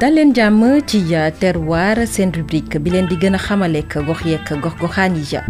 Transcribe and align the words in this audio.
dal 0.00 0.14
jàmm 0.34 0.62
ci 0.86 0.98
uh, 0.98 1.28
terroir 1.40 2.06
seen 2.08 2.32
rubrique 2.32 2.78
bi 2.80 2.90
leen 2.90 3.06
di 3.08 3.16
gën 3.20 3.34
a 3.34 3.38
xamalek 3.38 3.98
gox 4.06 4.20
yeek 4.24 4.48
gox 4.62 4.72
goxaan 4.80 5.14
yi 5.16 5.22
ja 5.24 5.40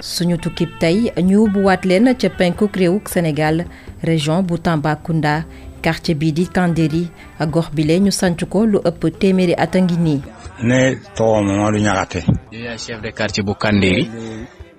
suñu 0.00 0.36
tukkib 0.42 0.68
tey 0.80 1.12
ñu 1.16 1.46
buwaat 1.54 1.84
leen 1.84 2.14
ca 2.20 2.28
penkuk 2.38 2.76
réewuk 2.76 3.08
senegal 3.08 3.64
région 4.04 4.42
bu 4.42 4.58
Tambacounda 4.58 5.42
quartier 5.84 6.14
bii 6.14 6.32
di 6.32 6.46
ak 6.54 7.46
uh, 7.46 7.52
gox 7.54 7.68
bi 7.74 7.82
le 7.84 7.94
ñu 8.00 8.10
sanc 8.10 8.42
ko 8.50 8.66
lu 8.66 8.78
ëpp 8.78 9.18
téeméeri 9.20 9.54
at 9.54 9.76
a 9.76 9.80
ngi 9.80 9.96
nii 9.98 10.20
ne 10.62 10.94
toxo 11.16 11.42
Mamadou 11.46 11.78
Ñaxate 11.78 12.22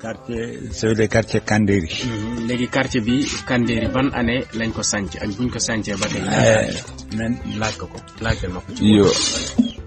quartier 0.04 0.60
c'est 0.72 0.94
le 0.94 1.08
quartier 1.08 1.42
Kandéri. 1.50 1.92
Mhm. 2.06 2.48
léegi 2.48 2.68
quartier 2.68 3.00
bi 3.00 3.26
Kandéri 3.48 3.88
ban 3.88 4.10
année 4.20 4.44
lañ 4.60 4.70
ko 4.76 4.82
sànc 4.84 5.16
ak 5.16 5.30
buñ 5.38 5.50
ko 5.50 5.60
sàncee 5.60 5.96
ba 5.96 6.08
tey. 6.12 6.24
Eh, 6.28 6.74
men 7.16 7.40
laaj 7.58 7.76
ko 7.78 7.86
ko 7.88 7.98
ma 8.22 8.32
ko. 8.60 8.72
iyo 8.82 9.08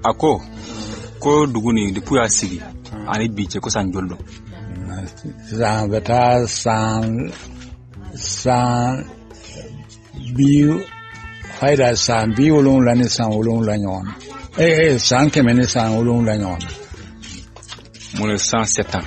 a 0.02 0.12
ko 0.14 0.40
ko 1.20 1.46
duguni 1.46 1.92
depuis 1.92 2.18
a 2.18 2.28
sigi 2.28 2.60
ani 3.06 3.28
bi 3.28 3.44
ce 3.46 3.58
ko 3.60 3.68
san 3.68 3.92
jol 3.92 4.08
do. 4.08 4.16
sisan 5.48 5.86
bɛ 5.90 6.00
san 6.46 7.30
san 8.16 9.04
bi 10.34 10.64
fayda 11.58 11.94
san 11.94 12.32
bi 12.34 12.48
la 12.48 12.92
ni 12.94 13.04
san 13.08 13.28
wolonwula 13.28 13.74
ɲɔgɔn 13.76 14.04
na. 14.06 14.12
ee 14.64 14.98
san 14.98 15.28
kɛmɛ 15.28 15.52
ni 15.52 15.64
san 15.66 15.92
wolonwula 15.92 16.32
la 16.32 16.38
na. 16.38 16.58
mun 18.18 18.30
ye 18.30 18.38
san 18.38 18.64
sept 18.64 18.94
ans 18.96 19.04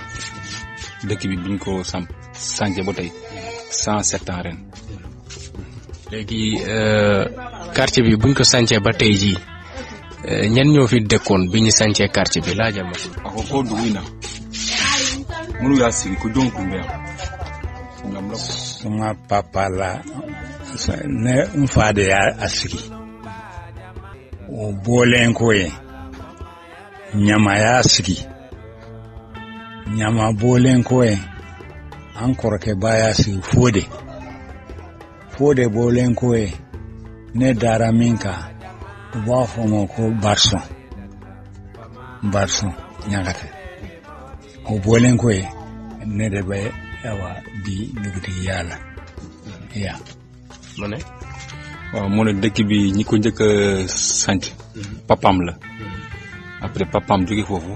dëkk 1.07 1.23
bi 1.31 1.37
biñ 1.39 1.57
ko 1.63 1.71
samp 1.91 2.07
sànce 2.33 2.81
ba 2.87 2.91
tey 2.97 3.09
cent 3.81 4.01
sept 4.09 4.29
ans 4.29 4.41
ren. 4.43 4.57
léegi 6.11 6.59
euh, 6.67 7.25
quartier 7.75 8.03
bi 8.03 8.15
buñ 8.15 8.33
ko 8.33 8.43
sàncee 8.43 8.79
ba 8.85 8.91
tey 8.99 9.13
jii 9.21 9.37
euh, 10.27 10.47
ñan 10.55 10.67
ñoo 10.73 10.87
fi 10.91 10.97
dëkkoon 11.01 11.41
bi 11.51 11.59
ñu 11.65 11.71
sàncee 11.79 12.09
quartier 12.15 12.41
bi 12.45 12.53
laajal 12.59 12.85
ma. 12.91 12.95
ako 13.27 13.39
ah, 13.39 13.43
ko 13.51 13.61
dugu 13.67 13.87
na 13.95 14.01
mënu 15.61 15.75
yaa 15.81 15.91
sigi 15.97 16.15
ko 16.21 16.27
jɔn 16.35 16.49
tun 16.53 16.67
bɛ 16.71 16.77
yan. 16.77 16.89
suma 18.35 19.13
papa 19.29 19.69
la 19.69 19.91
ne 21.23 21.35
n 21.55 21.67
fa 21.67 21.93
de 21.93 22.03
y'a 22.11 22.21
a 22.43 22.47
sigi 22.47 22.79
o 24.51 24.71
bɔlen 24.83 25.31
ko 25.33 25.53
ye 25.53 25.67
ñama 27.25 27.53
yaa 27.63 27.83
sigi 27.83 28.17
nyama 29.95 30.31
bolen 30.41 30.83
koye 30.83 31.17
an 32.21 32.31
kɔrɔkɛ 32.39 32.71
ba 32.81 32.89
y'a 32.99 33.09
sigi 33.19 33.41
fode 33.51 33.81
fode 35.35 35.63
bolen 35.75 36.11
koye 36.21 36.47
ne 37.39 37.47
dara 37.61 37.89
min 37.99 38.15
kan 38.23 38.41
u 39.15 39.17
b'a 39.25 39.37
fɔ 39.51 39.61
ma 39.71 39.79
ko 39.93 40.03
barisɔn 40.23 40.61
barisɔn 42.33 42.71
ɲagata 43.11 43.45
o 44.71 44.77
bolen 44.85 45.15
koye 45.23 45.41
ne 46.17 46.25
de 46.33 46.41
bɛ 46.49 46.59
awa 47.09 47.29
bi 47.65 47.73
dugutigiya 48.03 48.55
la 48.69 48.77
ya 49.83 49.93
mane 50.79 50.99
oh, 51.95 52.07
mu 52.13 52.21
ne 52.25 52.33
dëkk 52.43 52.57
bi 52.69 52.77
ñi 52.95 53.03
ko 53.09 53.13
njëkk 53.17 53.39
a 53.47 53.51
sanc 54.21 54.43
mhm. 54.77 54.93
papam 55.07 55.37
la 55.47 55.53
après 56.65 56.85
papam 56.93 57.19
jóge 57.27 57.43
foofu 57.49 57.73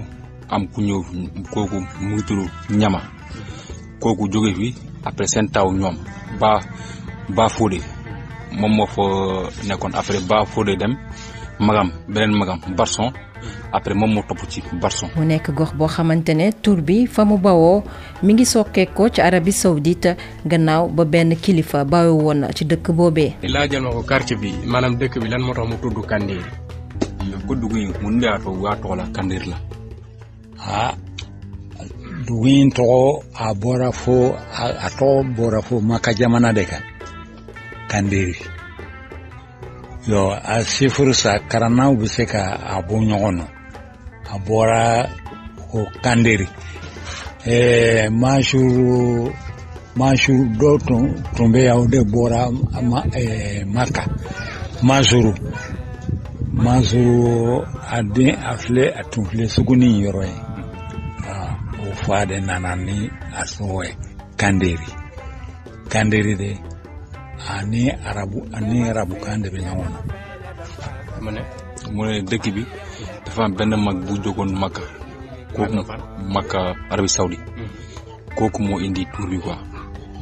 am 0.54 0.62
ku 0.70 0.78
ñëw 0.86 1.02
kooku 1.52 1.78
mu 2.08 2.16
turu 2.26 2.44
ñama 2.80 3.00
koku 4.02 4.24
joge 4.32 4.52
fi 4.58 4.66
après 5.08 5.26
sen 5.32 5.46
taw 5.54 5.66
ñom 5.80 5.94
ba 6.40 6.50
ba 7.36 7.44
fodé 7.56 7.78
mom 8.60 8.72
mo 8.78 8.84
fo 8.94 9.04
nekkon 9.68 9.92
après 10.00 10.20
ba 10.30 10.36
fodé 10.52 10.72
dem 10.82 10.92
magam 11.66 11.88
benen 12.14 12.32
magam 12.38 12.58
barson 12.78 13.08
après 13.76 13.94
mom 14.00 14.10
mo 14.14 14.20
top 14.28 14.38
ci 14.50 14.58
barson 14.82 15.08
mu 15.16 15.24
nek 15.26 15.50
gox 15.58 15.70
bo 15.78 15.86
xamantene 15.88 16.46
tour 16.62 16.78
bi 16.86 17.06
famu 17.06 17.36
bawo 17.38 17.82
mi 18.22 18.32
ngi 18.34 18.46
ko 18.96 19.08
ci 19.10 19.20
arabie 19.20 19.52
saoudite 19.52 20.14
gannaaw 20.50 20.86
ba 20.96 21.04
ben 21.04 21.34
kilifa 21.36 21.84
bawe 21.84 22.10
won 22.24 22.40
ci 22.56 22.64
dëkk 22.64 22.92
bobé 22.92 23.26
la 23.42 23.66
jël 23.68 23.82
mako 23.82 24.02
quartier 24.02 24.36
bi 24.38 24.50
manam 24.72 24.94
dëkk 24.96 25.18
bi 25.20 25.28
lan 25.28 25.42
mo 25.42 25.52
tax 25.54 25.66
mu 25.68 25.76
tuddu 25.82 26.02
kandir 26.10 26.42
ko 27.46 27.54
dugg 27.54 27.76
mu 28.02 28.10
ndeyaatoo 28.10 28.60
wa 28.62 28.76
tola 28.76 29.04
kandir 29.12 29.46
la 29.46 29.56
a 30.64 30.78
dugu 32.26 32.46
in 32.60 32.68
tɔgɔ 32.76 33.02
a 33.34 33.54
bɔra 33.60 33.88
fo 34.00 34.14
a 34.34 34.88
tɔgɔ 34.88 35.36
bɔra 35.36 35.60
fo 35.66 35.80
maka 35.80 36.10
jamana 36.18 36.52
de 36.54 36.64
kan 36.64 36.82
kanderi 37.90 38.36
yo 40.08 40.30
a 40.32 40.62
se 40.64 40.86
furusa 40.94 41.32
karannaw 41.50 41.92
bɛ 41.98 42.06
se 42.08 42.24
ka 42.24 42.42
a 42.56 42.80
bɔ 42.88 42.96
ɲɔgɔn 43.08 43.36
na 43.36 43.44
a 44.34 44.38
bɔra 44.38 45.06
o 45.74 45.84
kanderi 46.02 46.46
ɛɛ 47.44 48.08
eh, 48.08 48.08
masuru 48.08 49.30
masuru 49.94 50.44
dɔ 50.58 50.78
tun 50.86 51.22
tun 51.36 51.52
bɛ 51.52 51.64
yan 51.68 51.76
o 51.76 51.86
de 51.86 51.98
bɔra 52.00 52.50
ma 52.90 53.02
ɛɛ 53.04 53.20
eh, 53.20 53.64
maka 53.66 54.02
masuru 54.88 55.34
masuru 56.48 57.60
a 57.90 58.00
den 58.02 58.30
a 58.32 58.56
filɛ 58.56 58.96
a 58.98 59.02
tun 59.10 59.26
filɛ 59.28 59.46
suguni 59.50 60.00
yɔrɔ 60.00 60.24
ye. 60.48 60.53
fade 62.06 62.36
nanani 62.48 62.96
asuwe 63.40 63.86
kandiri 64.40 64.88
kandiri 65.92 66.34
de 66.36 66.50
ani 67.56 67.82
arabu 68.10 68.38
ani 68.56 68.78
arabu 68.90 69.14
kande 69.24 69.48
be 69.52 69.56
ɲɔgɔn 69.66 69.90
na 69.94 70.00
mune 71.24 71.40
mune 71.94 72.12
dëkk 72.30 72.44
bi 72.54 72.62
dafa 73.24 73.42
am 73.44 73.52
ben 73.56 73.72
mag 73.84 73.96
bu 74.06 74.12
jogon 74.22 74.50
makka 74.62 74.82
na 75.74 75.80
makka 76.34 76.60
arabi 76.92 77.08
saudi 77.16 77.36
hmm. 77.36 77.70
kok 78.38 78.54
mo 78.66 78.74
indi 78.86 79.02
tour 79.16 79.26
bi 79.30 79.38
quoi 79.44 79.56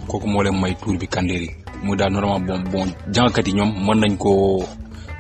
kooku 0.09 0.26
mo 0.32 0.38
leen 0.44 0.56
may 0.62 0.75
tour 0.81 0.97
bi 1.00 1.06
kandiri 1.14 1.49
mu 1.84 1.93
da 2.00 2.04
normal 2.14 2.41
bon 2.49 2.62
bon 2.72 2.88
jankati 3.14 3.50
ñom 3.59 3.66
ñoom 3.70 3.84
mën 3.87 3.99
nañ 4.03 4.14
ko 4.22 4.31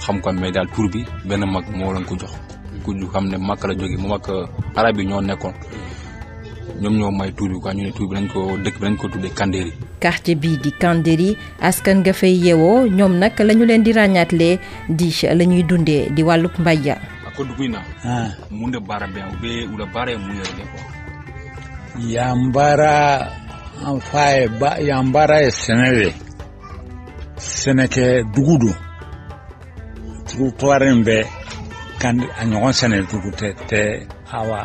xam 0.04 0.16
ko 0.24 0.28
mais 0.40 0.52
dal 0.56 0.68
tour 0.74 0.86
bi 0.92 1.00
ben 1.28 1.42
mag 1.54 1.64
mo 1.78 1.86
lañ 1.96 2.04
ko 2.08 2.14
jox 2.20 2.30
hmm. 2.32 2.82
ku 2.84 2.90
ñu 2.98 3.06
xamne 3.12 3.36
makka 3.48 3.64
la 3.68 3.74
joggi 3.80 3.96
mu 4.02 4.08
makka 4.14 4.34
arabi 4.78 5.02
ñoo 5.08 5.20
nekkon 5.28 5.52
hmm 5.54 6.00
ñoom 6.80 6.94
ñoo 6.98 7.10
may 7.18 7.30
tuubi 7.36 7.56
quoi 7.60 7.74
ñu 7.76 7.82
ne 7.84 7.92
tuubi 7.96 8.16
ko 8.32 8.40
dëkk 8.64 8.76
bi 8.80 8.96
ko 9.00 9.06
tuddee 9.08 10.56
di 10.56 10.70
Kandéri 10.80 11.30
askan 11.68 11.98
nga 12.00 12.12
fay 12.20 12.34
yewoo 12.46 12.80
ñom 12.98 13.12
nak 13.20 13.34
lañu 13.46 13.64
leen 13.68 13.82
di 13.86 13.92
ràññaatlee 13.98 14.58
di 14.98 15.08
la 15.38 15.44
dundee 15.70 16.02
di 16.14 16.22
wàllub 16.28 16.52
mbajja. 16.62 16.94
ko 17.36 17.40
dugu 17.48 17.64
na 17.72 17.80
mun 18.56 18.70
de 18.72 18.78
bara, 18.88 19.06
be 19.06 19.20
u 19.20 19.72
u 19.74 19.76
la 19.80 19.86
baara 19.92 20.10
ye 20.12 20.18
mun 20.22 20.34
yɛrɛ 20.38 20.54
de 20.58 20.64
quoi. 24.04 24.48
ba 24.60 24.70
ya 25.40 26.22
seneke 27.40 28.06
dugudu 28.34 28.70
tru 30.28 30.52
toarembe 30.58 31.16
kan 32.00 32.16
a 32.40 32.44
ñoon 32.44 32.72
senele 32.72 33.06
dugute 33.10 33.48
te 33.68 34.06
awa 34.30 34.64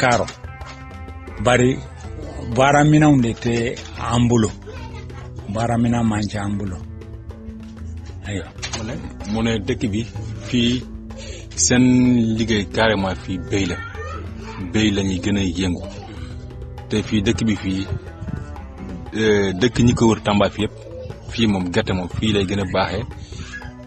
karo 0.00 0.24
bari 1.44 1.78
baaraminanw 2.56 3.16
de 3.24 3.30
tɛ 3.42 3.54
an 4.14 4.22
bolo 4.28 4.50
baaraminan 5.54 6.04
man 6.10 6.22
ca 6.30 6.38
an 6.46 6.52
bolo 6.60 6.76
ayiwa 8.26 8.48
mu 9.32 9.38
ne 9.44 9.52
dëkk 9.66 9.82
bi 9.92 10.00
fii 10.48 10.74
seen 11.64 11.84
liggéey 12.38 12.64
carrément 12.74 13.14
fii 13.24 13.38
béy 13.50 13.64
la 13.70 13.76
béy 14.72 14.88
lañuy 14.96 15.18
ñuy 15.18 15.20
gën 15.24 15.36
a 15.40 15.42
yëngu 15.58 15.84
te 16.88 16.96
fii 17.08 17.20
dëkk 17.26 17.40
bi 17.48 17.54
fii 17.62 17.82
euh, 19.20 19.48
dëkk 19.60 19.76
ñi 19.86 19.92
ko 19.98 20.04
wër 20.08 20.20
Tamba 20.26 20.46
fi 20.54 20.60
yëpp 20.64 20.74
fii 21.32 21.46
moom 21.52 21.64
gerte 21.74 21.92
moom 21.96 22.08
fii 22.16 22.32
lay 22.34 22.44
gën 22.48 22.60
a 22.64 22.68
baaxee 22.74 23.04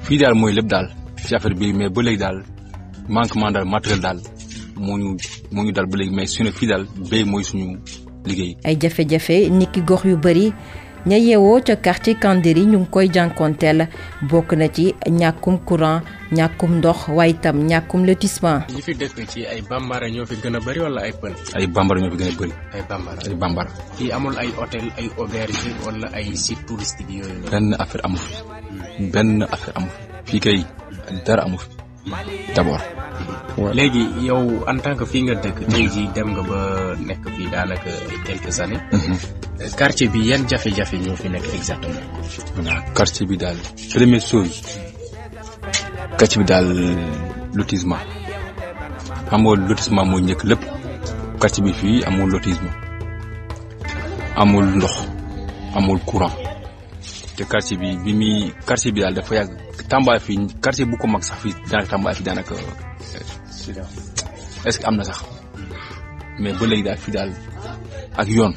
fii 0.06 0.18
daal 0.22 0.36
mooy 0.40 0.54
lépp 0.58 0.68
daal 0.74 0.88
ci 1.26 1.36
affaire 1.36 1.56
bi 1.60 1.74
mais 1.78 1.90
ba 1.94 2.02
léegi 2.02 2.20
daal 2.24 2.38
manquement 3.16 3.52
daal 3.54 3.66
matériel 3.74 4.02
daal 4.06 4.20
moo 4.84 4.98
ñu 4.98 5.16
moo 5.54 5.64
ngi 5.64 5.74
dal 5.78 5.86
ba 5.88 5.96
léegi 5.98 6.16
mais 6.18 6.30
sunu 6.36 6.52
fii 6.58 6.68
daal 6.70 6.84
béy 7.10 7.24
mooy 7.32 7.44
suñu 7.50 7.78
liggéey. 8.28 8.54
ay 8.66 8.76
jafe-jafe 8.82 9.36
niki 9.58 9.80
gox 9.90 10.02
yu 10.10 10.18
bëri 10.18 10.48
ña 11.10 11.18
yeewoo 11.18 11.60
ca 11.68 11.76
quartier 11.76 12.16
Kandéri 12.24 12.64
ñu 12.72 12.78
ngi 12.80 12.88
koy 12.94 13.08
jànkonteel 13.16 13.80
bokk 14.30 14.52
na 14.60 14.68
ci 14.76 14.86
ñàkkum 15.20 15.56
courant 15.68 16.02
ñàkkum 16.38 16.72
ndox 16.78 17.00
waaye 17.16 17.32
itam 17.36 17.58
ñàkkum 17.72 18.02
lotissement. 18.08 18.62
ñi 18.74 18.82
fi 18.86 18.94
dëkk 19.02 19.18
ci 19.32 19.40
ay 19.52 19.62
bambara 19.70 20.08
ñoo 20.16 20.26
fi 20.30 20.36
gën 20.44 20.56
a 20.56 20.60
bëri 20.66 20.80
ay 21.04 21.12
ay 21.58 21.68
bambara 21.76 22.00
ñoo 22.02 22.16
gën 22.20 22.32
a 22.34 22.38
bëri. 22.40 22.52
ay 22.76 22.82
bambara 22.90 23.20
ay 23.30 23.36
bambara. 23.44 23.70
amul 24.16 24.36
ay 24.42 24.50
hôtel 24.58 24.86
ay 25.00 25.08
auberge 25.20 25.70
wala 25.86 26.08
ay 26.18 26.26
site 26.44 26.64
touristique 26.68 27.12
yooyu. 27.20 27.42
benn 27.52 27.68
affaire 27.84 28.06
amu 28.08 28.18
fi 28.26 28.34
benn 29.14 29.32
affaire 29.54 29.74
amu 29.80 29.88
fi 29.90 30.32
fii 30.32 30.40
kay 30.46 30.58
dara 31.26 31.44
amu 31.48 31.58
fi 31.64 31.68
d'abord. 32.56 32.82
léegi 33.58 34.08
yow 34.26 34.64
en 34.68 34.78
tant 34.82 34.96
que 34.96 35.06
fii 35.06 35.24
nga 35.26 35.36
dëkk 35.44 35.60
tey 35.72 35.86
jii 35.94 36.08
dem 36.16 36.30
nga 36.34 36.42
ba 36.50 36.60
nekk 37.08 37.24
fii 37.36 37.48
daanaka 37.54 37.92
quelques 38.26 38.60
mhm. 38.96 39.18
quartier 39.78 40.10
bi 40.14 40.20
yan 40.30 40.42
jafe-jafe 40.50 40.94
ñoo 40.98 41.16
fi 41.22 41.30
nekk 41.30 41.46
exactement. 41.56 42.08
quartier 42.98 43.28
bi 43.30 43.38
daal 43.38 43.58
première 43.94 44.22
chose 44.22 44.80
quartier 46.18 46.40
bi 46.42 46.46
daal 46.48 46.68
lotissement 47.54 48.06
xam 49.30 49.42
nga 49.42 49.52
lotissement 49.70 50.06
mooy 50.06 50.22
njëkk 50.24 50.44
lépp 50.50 50.64
quartier 51.40 51.64
bi 51.64 51.74
fii 51.74 52.04
amul 52.08 52.32
lotissement 52.32 52.76
amul 54.42 54.66
ndox 54.78 54.94
amul 55.78 56.00
courant 56.10 56.34
te 57.38 57.44
quartier 57.44 57.78
bi 57.82 57.90
bi 58.04 58.12
muy 58.16 58.52
quartier 58.66 58.92
bi 58.94 59.02
daal 59.02 59.14
dafa 59.14 59.36
yàgg 59.36 59.52
Tamba 59.90 60.18
fii 60.20 60.48
quartier 60.62 60.86
bu 60.90 60.98
ko 60.98 61.08
mag 61.08 61.24
sax 61.24 61.38
fii 61.42 61.54
daanaka 61.70 61.90
Tamba 61.92 62.14
fii 62.14 62.24
daanaka. 62.26 62.54
est-ce 64.66 64.80
que 64.80 64.86
am 64.86 64.96
na 64.96 65.04
sax 65.04 65.20
mais 66.40 66.54
ba 66.54 66.66
léegi 66.66 66.84
daal 66.86 66.98
fi 66.98 67.12
daal 67.12 67.32
ak 68.18 68.28
yoon 68.28 68.54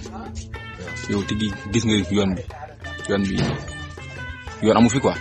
yow 1.11 1.23
te 1.25 1.35
gis 1.73 1.85
nga 1.87 1.94
yoon 2.12 2.35
bi 2.35 3.11
yoon 3.11 3.23
bi 3.23 3.37
yoon 4.62 4.76
amu 4.76 4.91
fi 4.91 4.99
quoi 5.00 5.14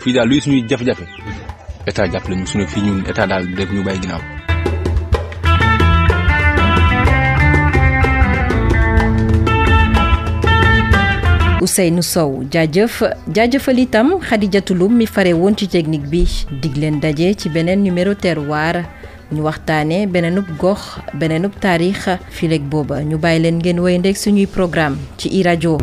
fii 0.00 0.12
daal 0.12 0.28
luy 0.28 0.40
suñuy 0.40 0.64
jafe-jafe 0.68 1.04
état 1.86 2.06
jàppale 2.10 2.36
ñu 2.36 2.46
suñu 2.46 2.66
fii 2.66 2.82
ñun 2.82 3.04
état 3.06 3.26
daal 3.26 3.44
def 3.54 3.70
ñu 3.72 3.82
bàyyi 3.84 4.00
ginnaaw. 4.02 4.33
Ousseynou 11.74 12.02
Sow 12.06 12.38
jaajëf 12.54 13.00
jaajëfal 13.34 13.80
itam 13.82 14.12
Khadijatou 14.22 14.76
Loum 14.78 14.94
mi 14.94 15.06
fare 15.10 15.32
woon 15.34 15.56
ci 15.58 15.66
technique 15.66 16.06
bi 16.12 16.22
dig 16.62 16.76
leen 16.78 17.00
daje 17.02 17.34
ci 17.34 17.50
beneen 17.50 17.82
numéro 17.82 18.14
terroir 18.14 18.82
ñu 19.34 19.42
waxtaane 19.42 20.06
beneenub 20.06 20.46
gox 20.60 21.00
beneenub 21.18 21.58
taarix 21.60 22.06
fileeg 22.36 22.62
booba 22.70 23.02
ñu 23.02 23.18
bàyyi 23.18 23.42
leen 23.42 23.58
ngeen 23.58 23.80
woy 23.82 23.98
ndeeg 23.98 24.16
suñuy 24.22 24.46
programme 24.46 24.98
ci 25.18 25.26
irajo 25.40 25.78